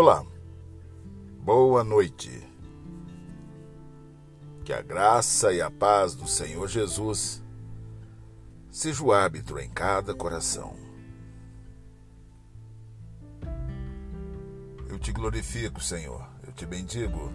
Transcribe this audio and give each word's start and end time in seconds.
Olá, 0.00 0.24
boa 1.40 1.82
noite. 1.82 2.30
Que 4.64 4.72
a 4.72 4.80
graça 4.80 5.52
e 5.52 5.60
a 5.60 5.72
paz 5.72 6.14
do 6.14 6.28
Senhor 6.28 6.68
Jesus 6.68 7.42
seja 8.70 9.02
o 9.02 9.12
árbitro 9.12 9.58
em 9.58 9.68
cada 9.68 10.14
coração. 10.14 10.72
Eu 14.88 15.00
te 15.00 15.10
glorifico, 15.10 15.80
Senhor, 15.80 16.24
eu 16.46 16.52
te 16.52 16.64
bendigo 16.64 17.32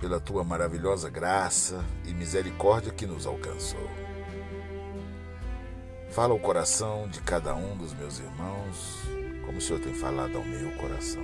pela 0.00 0.18
tua 0.18 0.42
maravilhosa 0.42 1.08
graça 1.08 1.84
e 2.04 2.12
misericórdia 2.12 2.92
que 2.92 3.06
nos 3.06 3.24
alcançou. 3.24 3.88
Fala 6.10 6.34
o 6.34 6.40
coração 6.40 7.08
de 7.08 7.20
cada 7.20 7.54
um 7.54 7.76
dos 7.76 7.94
meus 7.94 8.18
irmãos, 8.18 9.13
Senhor 9.64 9.80
tem 9.80 9.94
falado 9.94 10.36
ao 10.36 10.44
meu 10.44 10.70
coração. 10.72 11.22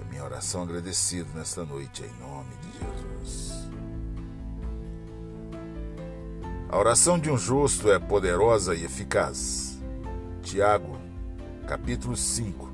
É 0.00 0.04
minha 0.08 0.22
oração 0.22 0.62
agradecido 0.62 1.28
nesta 1.34 1.64
noite, 1.64 2.04
em 2.04 2.20
nome 2.20 2.54
de 2.58 2.70
Jesus. 2.78 3.68
A 6.68 6.78
oração 6.78 7.18
de 7.18 7.28
um 7.28 7.36
justo 7.36 7.90
é 7.90 7.98
poderosa 7.98 8.72
e 8.72 8.84
eficaz. 8.84 9.80
Tiago, 10.42 10.96
capítulo 11.66 12.16
5, 12.16 12.70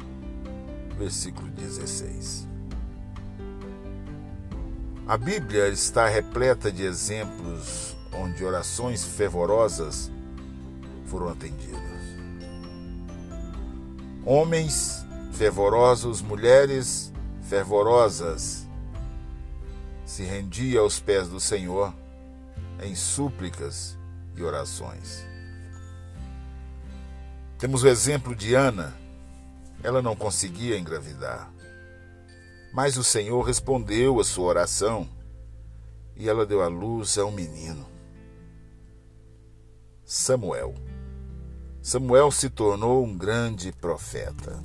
versículo 0.99 1.49
16. 1.49 2.47
A 5.07 5.17
Bíblia 5.17 5.69
está 5.69 6.07
repleta 6.07 6.71
de 6.71 6.85
exemplos 6.85 7.97
onde 8.13 8.45
orações 8.45 9.05
fervorosas 9.05 10.11
foram 11.07 11.31
atendidas. 11.31 11.88
Homens 14.31 15.07
fervorosos, 15.33 16.21
mulheres 16.21 17.11
fervorosas 17.45 18.69
se 20.05 20.23
rendiam 20.23 20.85
aos 20.85 21.01
pés 21.01 21.29
do 21.29 21.41
Senhor 21.41 21.95
em 22.83 22.95
súplicas 22.95 23.97
e 24.37 24.43
orações. 24.43 25.27
Temos 27.59 27.83
o 27.83 27.89
exemplo 27.89 28.37
de 28.37 28.53
Ana. 28.55 28.95
Ela 29.83 30.03
não 30.03 30.15
conseguia 30.15 30.79
engravidar. 30.79 31.51
Mas 32.71 32.99
o 32.99 33.03
Senhor 33.03 33.41
respondeu 33.41 34.21
a 34.21 34.25
sua 34.25 34.45
oração 34.45 35.09
e 36.15 36.29
ela 36.29 36.45
deu 36.45 36.61
à 36.61 36.69
luz 36.69 37.17
a 37.17 37.25
um 37.25 37.33
menino. 37.33 37.89
Samuel. 40.05 40.75
Samuel 41.83 42.31
se 42.31 42.51
tornou 42.51 43.05
um 43.05 43.17
grande 43.17 43.73
profeta. 43.73 44.63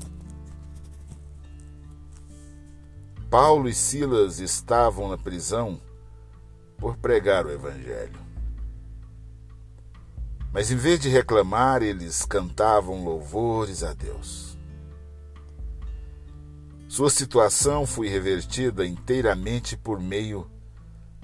Paulo 3.30 3.68
e 3.68 3.74
Silas 3.74 4.40
estavam 4.40 5.08
na 5.10 5.18
prisão 5.18 5.82
por 6.78 6.98
pregar 6.98 7.46
o 7.46 7.52
Evangelho. 7.52 8.20
Mas 10.52 10.70
em 10.70 10.76
vez 10.76 11.00
de 11.00 11.10
reclamar, 11.10 11.82
eles 11.82 12.26
cantavam 12.26 13.04
louvores 13.04 13.84
a 13.84 13.94
Deus. 13.94 14.56
Sua 16.88 17.10
situação 17.10 17.88
foi 17.88 18.08
revertida 18.08 18.86
inteiramente 18.86 19.76
por 19.76 20.00
meio 20.00 20.48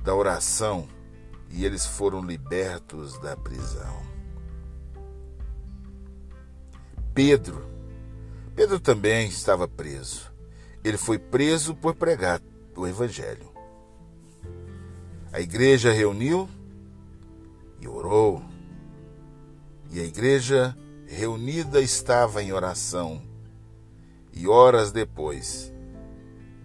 da 0.01 0.15
oração 0.15 0.87
e 1.51 1.63
eles 1.63 1.85
foram 1.85 2.25
libertos 2.25 3.19
da 3.19 3.37
prisão. 3.37 4.08
Pedro. 7.13 7.67
Pedro 8.55 8.79
também 8.79 9.27
estava 9.27 9.67
preso. 9.67 10.31
Ele 10.83 10.97
foi 10.97 11.17
preso 11.17 11.75
por 11.75 11.95
pregar 11.95 12.41
o 12.75 12.87
Evangelho. 12.87 13.49
A 15.31 15.39
igreja 15.39 15.91
reuniu 15.91 16.49
e 17.81 17.87
orou. 17.87 18.41
E 19.91 19.99
a 19.99 20.03
igreja 20.03 20.75
reunida 21.07 21.81
estava 21.81 22.41
em 22.43 22.51
oração. 22.51 23.21
E 24.33 24.47
horas 24.47 24.91
depois, 24.91 25.73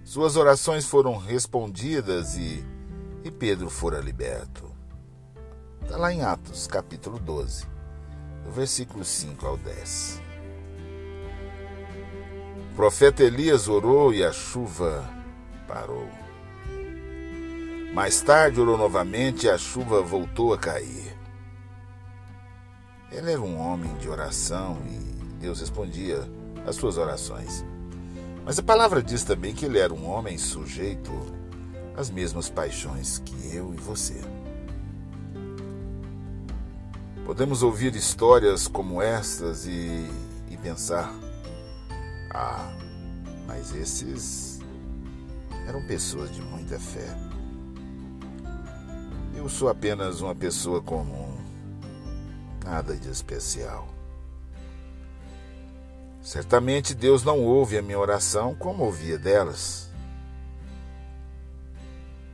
suas 0.04 0.36
orações 0.36 0.84
foram 0.84 1.16
respondidas 1.16 2.36
e, 2.36 2.64
e 3.24 3.30
Pedro 3.30 3.70
fora 3.70 4.00
liberto. 4.00 4.70
Está 5.82 5.96
lá 5.96 6.12
em 6.12 6.22
Atos, 6.22 6.66
capítulo 6.66 7.18
12, 7.18 7.66
do 8.44 8.50
versículo 8.52 9.04
5 9.04 9.46
ao 9.46 9.56
10. 9.56 10.23
O 12.74 12.76
profeta 12.76 13.22
Elias 13.22 13.68
orou 13.68 14.12
e 14.12 14.24
a 14.24 14.32
chuva 14.32 15.08
parou. 15.64 16.08
Mais 17.94 18.20
tarde 18.20 18.60
orou 18.60 18.76
novamente 18.76 19.46
e 19.46 19.48
a 19.48 19.56
chuva 19.56 20.02
voltou 20.02 20.52
a 20.52 20.58
cair. 20.58 21.16
Ele 23.12 23.30
era 23.30 23.40
um 23.40 23.60
homem 23.60 23.94
de 23.98 24.08
oração 24.08 24.76
e 24.88 24.98
Deus 25.40 25.60
respondia 25.60 26.28
às 26.66 26.74
suas 26.74 26.98
orações. 26.98 27.64
Mas 28.44 28.58
a 28.58 28.62
palavra 28.64 29.00
diz 29.00 29.22
também 29.22 29.54
que 29.54 29.66
ele 29.66 29.78
era 29.78 29.94
um 29.94 30.10
homem 30.10 30.36
sujeito 30.36 31.12
às 31.96 32.10
mesmas 32.10 32.48
paixões 32.48 33.18
que 33.18 33.54
eu 33.54 33.72
e 33.72 33.76
você. 33.76 34.20
Podemos 37.24 37.62
ouvir 37.62 37.94
histórias 37.94 38.66
como 38.66 39.00
estas 39.00 39.64
e, 39.64 40.10
e 40.50 40.56
pensar: 40.56 41.14
ah, 42.34 42.68
mas 43.46 43.72
esses 43.72 44.58
eram 45.68 45.86
pessoas 45.86 46.34
de 46.34 46.42
muita 46.42 46.78
fé. 46.80 47.08
Eu 49.36 49.48
sou 49.48 49.68
apenas 49.68 50.20
uma 50.20 50.34
pessoa 50.34 50.82
comum, 50.82 51.36
nada 52.64 52.96
de 52.96 53.08
especial. 53.08 53.88
Certamente 56.22 56.94
Deus 56.94 57.22
não 57.22 57.44
ouve 57.44 57.76
a 57.76 57.82
minha 57.82 57.98
oração 57.98 58.54
como 58.54 58.84
ouvia 58.84 59.18
delas. 59.18 59.90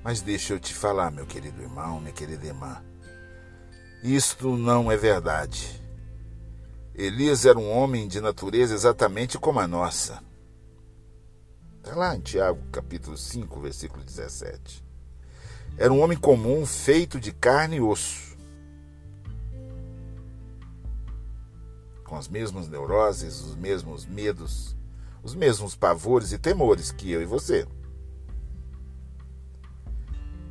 Mas 0.02 0.22
deixa 0.22 0.54
eu 0.54 0.60
te 0.60 0.72
falar, 0.72 1.10
meu 1.10 1.26
querido 1.26 1.60
irmão, 1.60 2.00
minha 2.00 2.12
querida 2.12 2.46
irmã. 2.46 2.82
Isto 4.02 4.56
não 4.56 4.90
é 4.90 4.96
verdade. 4.96 5.79
Elias 6.94 7.46
era 7.46 7.58
um 7.58 7.70
homem 7.70 8.08
de 8.08 8.20
natureza 8.20 8.74
exatamente 8.74 9.38
como 9.38 9.60
a 9.60 9.66
nossa. 9.66 10.22
Está 11.76 11.94
lá 11.94 12.16
em 12.16 12.20
Tiago, 12.20 12.60
capítulo 12.70 13.16
5, 13.16 13.60
versículo 13.60 14.04
17. 14.04 14.84
Era 15.78 15.92
um 15.92 16.00
homem 16.00 16.18
comum, 16.18 16.66
feito 16.66 17.18
de 17.18 17.32
carne 17.32 17.76
e 17.76 17.80
osso. 17.80 18.36
Com 22.04 22.16
as 22.16 22.28
mesmas 22.28 22.68
neuroses, 22.68 23.40
os 23.40 23.54
mesmos 23.54 24.04
medos, 24.04 24.76
os 25.22 25.34
mesmos 25.34 25.76
pavores 25.76 26.32
e 26.32 26.38
temores 26.38 26.90
que 26.90 27.10
eu 27.10 27.22
e 27.22 27.24
você. 27.24 27.66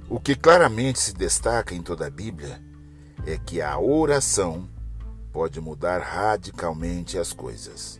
O 0.10 0.20
que 0.20 0.36
claramente 0.36 1.00
se 1.00 1.14
destaca 1.14 1.76
em 1.76 1.84
toda 1.84 2.08
a 2.08 2.10
Bíblia 2.10 2.60
é 3.28 3.38
que 3.38 3.62
a 3.62 3.78
oração 3.78 4.68
pode 5.32 5.60
mudar 5.62 6.00
radicalmente 6.00 7.18
as 7.18 7.34
coisas. 7.34 8.00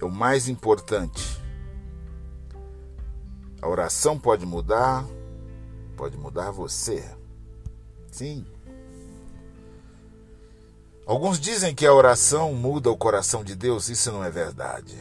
É 0.00 0.04
o 0.04 0.10
mais 0.10 0.48
importante. 0.48 1.40
A 3.60 3.68
oração 3.68 4.18
pode 4.18 4.44
mudar, 4.44 5.04
pode 5.96 6.16
mudar 6.16 6.50
você. 6.50 7.04
Sim. 8.10 8.46
Alguns 11.06 11.38
dizem 11.38 11.74
que 11.74 11.86
a 11.86 11.94
oração 11.94 12.52
muda 12.52 12.90
o 12.90 12.96
coração 12.96 13.44
de 13.44 13.54
Deus, 13.54 13.88
isso 13.88 14.10
não 14.12 14.24
é 14.24 14.30
verdade. 14.30 14.96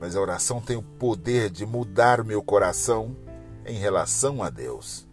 Mas 0.00 0.16
a 0.16 0.20
oração 0.20 0.60
tem 0.60 0.76
o 0.76 0.82
poder 0.82 1.48
de 1.48 1.64
mudar 1.64 2.24
meu 2.24 2.42
coração 2.42 3.16
em 3.64 3.78
relação 3.78 4.42
a 4.42 4.50
Deus. 4.50 5.06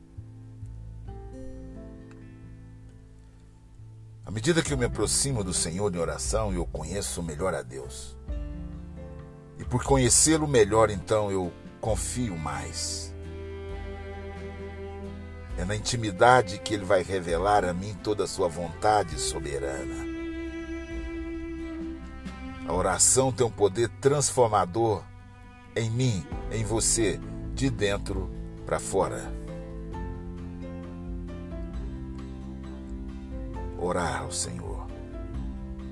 À 4.30 4.32
medida 4.32 4.62
que 4.62 4.72
eu 4.72 4.78
me 4.78 4.86
aproximo 4.86 5.44
do 5.44 5.52
Senhor 5.52 5.92
em 5.92 5.98
oração, 5.98 6.54
eu 6.54 6.64
conheço 6.64 7.24
melhor 7.24 7.56
a 7.56 7.64
Deus. 7.64 8.16
E 9.58 9.64
por 9.64 9.84
conhecê-lo 9.84 10.48
melhor, 10.48 10.92
então, 10.92 11.32
eu 11.32 11.52
confio 11.82 12.38
mais. 12.38 13.12
É 15.58 15.66
na 15.66 15.76
intimidade 15.76 16.60
que 16.60 16.76
ele 16.76 16.86
vai 16.86 17.02
revelar 17.02 17.66
a 17.66 17.74
mim 17.74 17.98
toda 18.04 18.26
a 18.26 18.28
sua 18.28 18.48
vontade 18.48 19.20
soberana. 19.20 20.06
A 22.68 22.72
oração 22.72 23.32
tem 23.32 23.48
um 23.48 23.52
poder 23.52 23.90
transformador 24.00 25.04
em 25.76 25.90
mim, 25.90 26.24
em 26.52 26.64
você, 26.64 27.20
de 27.56 27.68
dentro 27.72 28.30
para 28.64 28.80
fora. 28.80 29.39
Orar 33.90 34.22
ao 34.22 34.32
Senhor. 34.32 34.88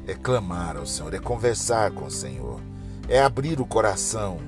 é 0.08 0.14
clamar 0.14 0.78
ao 0.78 0.86
Senhor, 0.86 1.14
é 1.14 1.20
conversar 1.20 1.92
com 1.92 2.06
o 2.06 2.12
Senhor, 2.12 2.62
é 3.10 3.20
abrir 3.20 3.60
o 3.60 3.66
coração, 3.66 4.40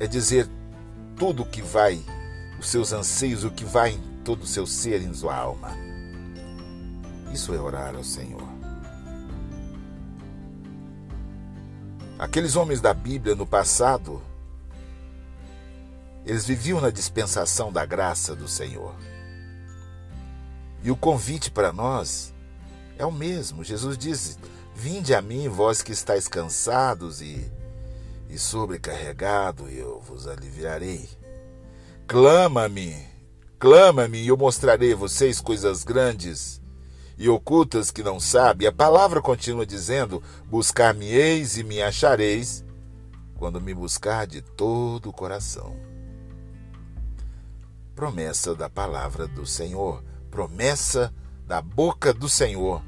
é 0.00 0.08
dizer 0.08 0.48
tudo 1.16 1.44
o 1.44 1.46
que 1.46 1.62
vai, 1.62 2.02
os 2.58 2.68
seus 2.68 2.92
anseios, 2.92 3.44
o 3.44 3.50
que 3.50 3.64
vai 3.64 3.90
em 3.90 4.00
todo 4.24 4.42
o 4.42 4.46
seu 4.46 4.66
ser, 4.66 5.00
em 5.02 5.14
sua 5.14 5.36
alma. 5.36 5.68
Isso 7.32 7.54
é 7.54 7.60
orar 7.60 7.94
ao 7.94 8.02
Senhor. 8.02 8.42
Aqueles 12.18 12.56
homens 12.56 12.80
da 12.80 12.92
Bíblia 12.92 13.36
no 13.36 13.46
passado, 13.46 14.20
eles 16.26 16.44
viviam 16.44 16.80
na 16.80 16.90
dispensação 16.90 17.72
da 17.72 17.86
graça 17.86 18.34
do 18.34 18.48
Senhor. 18.48 18.96
E 20.82 20.90
o 20.90 20.96
convite 20.96 21.50
para 21.50 21.72
nós 21.72 22.32
é 22.98 23.04
o 23.04 23.12
mesmo. 23.12 23.64
Jesus 23.64 23.98
diz: 23.98 24.38
Vinde 24.74 25.14
a 25.14 25.20
mim, 25.20 25.48
vós 25.48 25.82
que 25.82 25.92
estáis 25.92 26.26
cansados 26.26 27.20
e, 27.20 27.50
e 28.28 28.38
sobrecarregado, 28.38 29.68
eu 29.68 30.00
vos 30.00 30.26
aliviarei. 30.26 31.08
Clama-me, 32.06 32.96
clama-me, 33.58 34.18
e 34.18 34.28
eu 34.28 34.36
mostrarei 34.36 34.92
a 34.94 34.96
vocês 34.96 35.40
coisas 35.40 35.84
grandes 35.84 36.60
e 37.16 37.28
ocultas 37.28 37.90
que 37.90 38.02
não 38.02 38.18
sabe. 38.18 38.66
A 38.66 38.72
palavra 38.72 39.20
continua 39.20 39.66
dizendo: 39.66 40.22
Buscar-me-eis 40.46 41.58
e 41.58 41.62
me 41.62 41.82
achareis, 41.82 42.64
quando 43.36 43.60
me 43.60 43.74
buscar 43.74 44.26
de 44.26 44.40
todo 44.40 45.10
o 45.10 45.12
coração. 45.12 45.76
Promessa 47.94 48.54
da 48.54 48.70
palavra 48.70 49.28
do 49.28 49.44
Senhor, 49.44 50.02
promessa 50.30 51.12
da 51.46 51.60
boca 51.60 52.14
do 52.14 52.28
Senhor. 52.28 52.82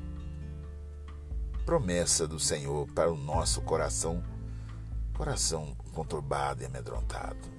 Promessa 1.66 2.26
do 2.26 2.38
Senhor 2.38 2.86
para 2.94 3.10
o 3.12 3.16
nosso 3.16 3.60
coração, 3.62 4.22
coração 5.14 5.76
conturbado 5.92 6.62
e 6.62 6.66
amedrontado. 6.66 7.52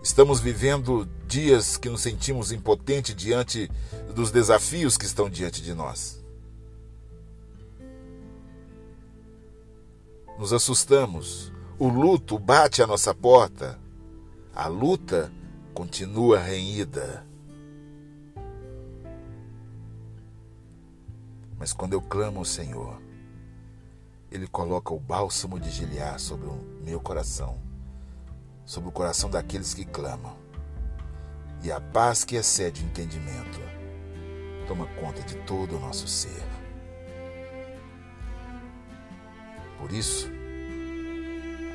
Estamos 0.00 0.40
vivendo 0.40 1.08
dias 1.26 1.76
que 1.76 1.88
nos 1.88 2.00
sentimos 2.00 2.52
impotentes 2.52 3.14
diante 3.14 3.68
dos 4.14 4.30
desafios 4.30 4.96
que 4.96 5.04
estão 5.04 5.28
diante 5.28 5.60
de 5.60 5.74
nós. 5.74 6.22
Nos 10.38 10.52
assustamos, 10.52 11.52
o 11.78 11.88
luto 11.88 12.38
bate 12.38 12.80
à 12.80 12.86
nossa 12.86 13.12
porta, 13.12 13.76
a 14.54 14.68
luta 14.68 15.32
continua 15.78 16.40
renhida. 16.40 17.24
Mas 21.56 21.72
quando 21.72 21.92
eu 21.92 22.02
clamo 22.02 22.40
ao 22.40 22.44
Senhor, 22.44 23.00
Ele 24.28 24.48
coloca 24.48 24.92
o 24.92 24.98
bálsamo 24.98 25.60
de 25.60 25.70
Gilear 25.70 26.18
sobre 26.18 26.48
o 26.48 26.82
meu 26.82 26.98
coração 26.98 27.62
sobre 28.66 28.88
o 28.88 28.92
coração 28.92 29.30
daqueles 29.30 29.72
que 29.72 29.84
clamam. 29.84 30.36
E 31.62 31.70
a 31.70 31.80
paz 31.80 32.24
que 32.24 32.34
excede 32.34 32.82
o 32.82 32.86
entendimento 32.86 33.60
toma 34.66 34.86
conta 35.00 35.22
de 35.22 35.36
todo 35.44 35.76
o 35.76 35.80
nosso 35.80 36.08
ser. 36.08 36.44
Por 39.78 39.92
isso, 39.92 40.28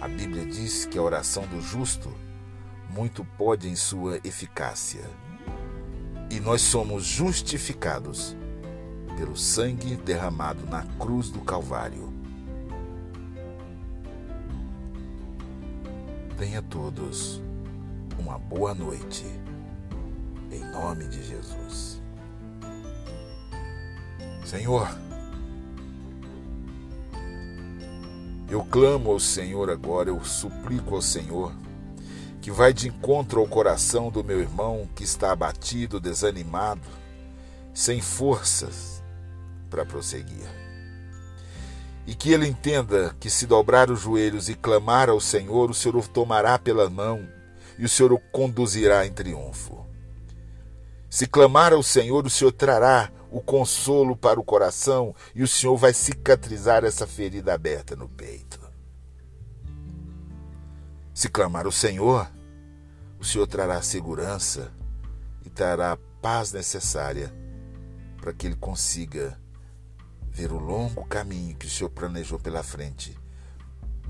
a 0.02 0.10
Bíblia 0.10 0.46
diz 0.46 0.86
que 0.86 1.00
a 1.00 1.02
oração 1.02 1.48
do 1.48 1.62
justo 1.62 2.14
muito 2.94 3.26
pode 3.38 3.68
em 3.68 3.76
sua 3.76 4.20
eficácia. 4.24 5.10
E 6.30 6.40
nós 6.40 6.62
somos 6.62 7.04
justificados 7.04 8.36
pelo 9.18 9.36
sangue 9.36 9.96
derramado 9.96 10.66
na 10.66 10.84
cruz 10.98 11.30
do 11.30 11.42
Calvário 11.42 12.14
Tenha 16.44 16.62
todos 16.64 17.40
uma 18.20 18.38
boa 18.38 18.74
noite, 18.74 19.24
em 20.52 20.60
nome 20.72 21.08
de 21.08 21.24
Jesus. 21.24 22.02
Senhor, 24.44 24.90
eu 28.50 28.62
clamo 28.66 29.12
ao 29.12 29.20
Senhor 29.22 29.70
agora, 29.70 30.10
eu 30.10 30.22
suplico 30.26 30.96
ao 30.96 31.02
Senhor 31.02 31.54
que 32.44 32.52
vai 32.52 32.74
de 32.74 32.90
encontro 32.90 33.40
ao 33.40 33.48
coração 33.48 34.12
do 34.12 34.24
meu 34.24 34.40
irmão 34.40 34.88
que 34.94 35.04
está 35.04 35.32
abatido, 35.32 36.00
desanimado, 36.00 36.88
sem 37.74 38.00
forças 38.02 39.02
para 39.70 39.84
prosseguir 39.84 40.64
e 42.06 42.14
que 42.14 42.32
ele 42.32 42.48
entenda 42.48 43.16
que 43.20 43.30
se 43.30 43.46
dobrar 43.48 43.90
os 43.90 44.02
joelhos 44.02 44.50
e 44.50 44.56
clamar 44.56 45.10
ao 45.10 45.20
Senhor, 45.20 45.70
o 45.70 45.74
Senhor 45.74 45.96
o 45.96 46.08
tomará 46.08 46.60
pela 46.60 46.90
mão 46.90 47.26
e 47.78 47.86
o 47.86 47.90
Senhor 47.90 48.12
o 48.12 48.20
conduzirá 48.20 49.06
em 49.06 49.12
triunfo. 49.12 49.86
Se 51.10 51.26
clamar 51.28 51.74
ao 51.74 51.82
Senhor, 51.82 52.26
o 52.26 52.30
Senhor 52.30 52.52
trará 52.52 53.10
o 53.32 53.40
consolo 53.40 54.16
para 54.16 54.40
o 54.40 54.44
coração 54.44 55.16
e 55.34 55.44
o 55.44 55.48
Senhor 55.48 55.78
vai 55.78 55.94
cicatrizar 55.94 56.84
essa 56.84 57.08
ferida 57.08 57.54
aberta 57.54 57.96
no 57.96 58.10
peito. 58.10 58.63
Se 61.24 61.30
clamar 61.30 61.66
ao 61.66 61.72
Senhor, 61.72 62.30
o 63.18 63.24
Senhor 63.24 63.48
trará 63.48 63.82
segurança 63.82 64.74
e 65.46 65.50
trará 65.50 65.94
a 65.94 65.98
paz 66.22 66.52
necessária 66.52 67.34
para 68.20 68.34
que 68.34 68.46
ele 68.46 68.58
consiga 68.58 69.40
ver 70.30 70.52
o 70.52 70.60
longo 70.60 71.06
caminho 71.06 71.56
que 71.56 71.66
o 71.66 71.70
Senhor 71.70 71.90
planejou 71.90 72.38
pela 72.38 72.62
frente 72.62 73.18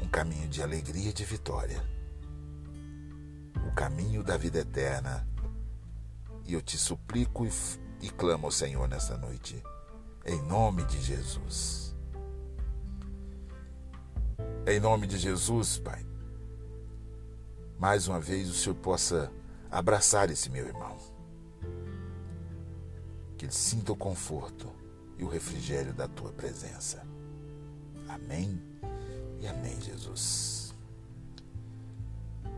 um 0.01 0.07
caminho 0.07 0.47
de 0.47 0.63
alegria 0.63 1.11
e 1.11 1.13
de 1.13 1.23
vitória. 1.23 1.87
O 3.67 3.71
caminho 3.75 4.23
da 4.23 4.35
vida 4.35 4.57
eterna. 4.57 5.23
E 6.47 6.53
eu 6.55 6.63
te 6.63 6.79
suplico 6.79 7.45
e, 7.45 7.51
e 8.01 8.09
clamo 8.09 8.47
ao 8.47 8.51
Senhor 8.51 8.89
nesta 8.89 9.15
noite, 9.17 9.61
em 10.25 10.41
nome 10.41 10.83
de 10.85 10.99
Jesus. 10.99 11.95
Em 14.65 14.79
nome 14.79 15.05
de 15.05 15.19
Jesus, 15.19 15.77
Pai. 15.77 16.12
Mais 17.77 18.07
uma 18.07 18.19
vez 18.19 18.49
o 18.49 18.53
Senhor 18.53 18.75
possa 18.75 19.31
abraçar 19.69 20.29
esse 20.29 20.49
meu 20.49 20.65
irmão. 20.65 20.97
Que 23.37 23.45
ele 23.45 23.51
sinta 23.51 23.91
o 23.91 23.95
conforto 23.95 24.71
e 25.17 25.23
o 25.23 25.27
refrigério 25.27 25.93
da 25.93 26.07
tua 26.07 26.31
presença. 26.31 27.05
Amém 28.07 28.61
e 29.39 29.47
amém, 29.47 29.79
Jesus. 29.81 30.73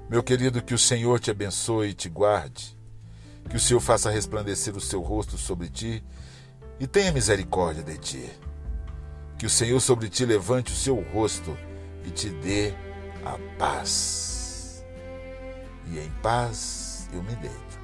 Meu 0.10 0.22
querido, 0.22 0.62
que 0.62 0.74
o 0.74 0.80
Senhor 0.80 1.20
te 1.20 1.32
abençoe 1.32 1.90
e 1.90 1.94
te 1.94 2.10
guarde, 2.10 2.78
que 3.50 3.56
o 3.56 3.60
Senhor 3.60 3.80
faça 3.80 4.12
resplandecer 4.12 4.76
o 4.76 4.82
seu 4.82 5.02
rosto 5.02 5.38
sobre 5.38 5.70
ti 5.70 6.04
e 6.80 6.86
tenha 6.86 7.12
misericórdia 7.12 7.84
de 7.84 7.98
ti. 7.98 8.30
Que 9.38 9.46
o 9.46 9.50
Senhor 9.50 9.80
sobre 9.80 10.10
ti 10.10 10.26
levante 10.26 10.72
o 10.72 10.76
seu 10.76 11.02
rosto 11.12 11.58
e 12.06 12.12
te 12.12 12.30
dê 12.30 12.74
a 13.24 13.38
paz. 13.58 14.35
E 15.88 16.00
em 16.00 16.10
paz 16.22 17.08
eu 17.14 17.22
me 17.22 17.36
deito, 17.36 17.80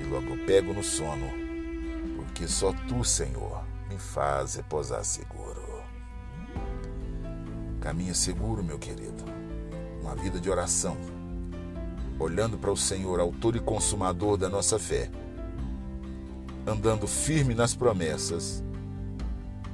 e 0.00 0.04
logo 0.10 0.36
pego 0.44 0.72
no 0.74 0.82
sono, 0.82 1.26
porque 2.16 2.48
só 2.48 2.72
tu, 2.88 3.04
Senhor, 3.04 3.64
me 3.88 3.96
faz 3.98 4.56
repousar 4.56 5.04
seguro. 5.04 5.82
Caminha 7.80 8.14
seguro, 8.14 8.62
meu 8.62 8.78
querido, 8.78 9.24
uma 10.02 10.14
vida 10.14 10.38
de 10.38 10.50
oração, 10.50 10.96
olhando 12.18 12.58
para 12.58 12.70
o 12.70 12.76
Senhor, 12.76 13.20
autor 13.20 13.56
e 13.56 13.60
consumador 13.60 14.36
da 14.36 14.48
nossa 14.48 14.78
fé, 14.78 15.10
andando 16.66 17.06
firme 17.06 17.54
nas 17.54 17.74
promessas 17.74 18.62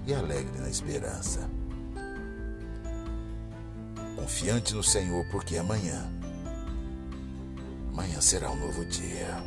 e 0.06 0.14
alegre 0.14 0.60
na 0.60 0.68
esperança. 0.68 1.50
Confiante 4.14 4.74
no 4.74 4.82
Senhor, 4.82 5.26
porque 5.30 5.56
amanhã, 5.56 6.08
amanhã 7.96 8.20
será 8.20 8.50
um 8.50 8.56
novo 8.56 8.84
dia. 8.84 9.42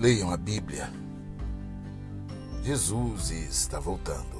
Leiam 0.00 0.30
a 0.32 0.36
Bíblia 0.36 0.92
Jesus 2.64 3.30
está 3.30 3.78
voltando. 3.78 4.35